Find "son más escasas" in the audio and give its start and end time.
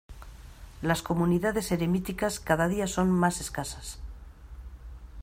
2.87-3.99